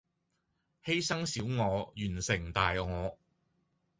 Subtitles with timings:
[0.83, 3.19] 犧牲小我，完成大我